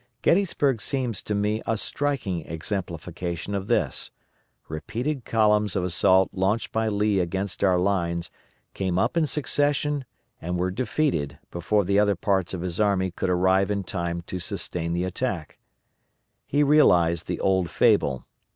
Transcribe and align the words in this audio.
Gettysburg 0.23 0.81
seems 0.81 1.21
to 1.21 1.35
me 1.35 1.61
a 1.67 1.77
striking 1.77 2.43
exemplification 2.47 3.53
of 3.53 3.67
this; 3.67 4.09
repeated 4.67 5.25
columns 5.25 5.75
of 5.75 5.83
assault 5.83 6.31
launched 6.33 6.71
by 6.71 6.87
Lee 6.87 7.19
against 7.19 7.63
our 7.63 7.77
lines 7.77 8.31
came 8.73 8.97
up 8.97 9.15
in 9.15 9.27
succession 9.27 10.05
and 10.41 10.57
were 10.57 10.71
defeated 10.71 11.37
before 11.51 11.85
the 11.85 11.99
other 11.99 12.15
parts 12.15 12.51
of 12.55 12.61
his 12.61 12.79
army 12.79 13.11
could 13.11 13.29
arrive 13.29 13.69
in 13.69 13.83
time 13.83 14.23
to 14.23 14.39
sustain 14.39 14.93
the 14.93 15.03
attack. 15.03 15.59
He 16.47 16.63
realized 16.63 17.27
the 17.27 17.39
old 17.39 17.69
fable. 17.69 18.25